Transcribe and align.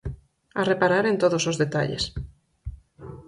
A 0.59 0.61
reparar 0.71 1.03
en 1.11 1.15
todos 1.23 1.43
os 1.51 1.59
detalles. 1.63 2.03